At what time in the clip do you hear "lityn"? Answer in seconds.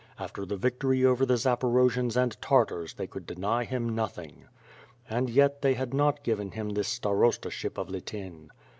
7.87-8.49